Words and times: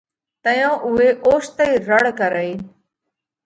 تئيون 0.43 0.75
اُوئہ 0.85 1.07
اوچتئِي 1.27 1.71
رڙ 1.89 2.03
ڪرئِي۔ 2.19 2.51